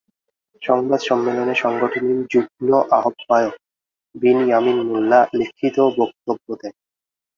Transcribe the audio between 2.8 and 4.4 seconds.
আহ্বায়ক বিন